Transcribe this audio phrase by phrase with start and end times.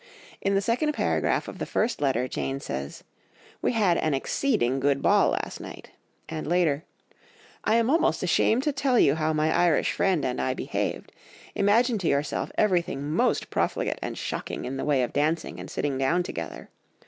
[0.41, 3.03] In the second paragraph of the first letter, Jane says,
[3.61, 5.91] "We had an exceeding good ball last night,"
[6.27, 6.85] and later,
[7.63, 11.11] "I am almost ashamed to tell you how my Irish friend and I behaved.
[11.53, 15.99] Imagine to yourself everything most profligate and shocking in the way of dancing and sitting
[15.99, 16.69] down together